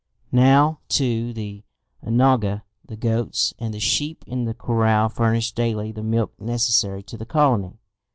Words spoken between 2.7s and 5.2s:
the goats, and the sheep in the corral